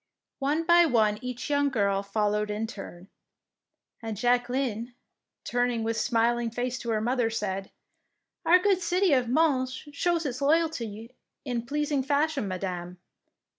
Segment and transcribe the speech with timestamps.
[0.39, 3.07] One by one each young girl followed in turn,
[4.01, 4.95] and Jacqueline,
[5.43, 7.69] turning with smiling face to her mother, said,—
[8.47, 11.13] "Our good city of Mons shows its loyalty
[11.45, 12.97] in pleasing fashion, Madame.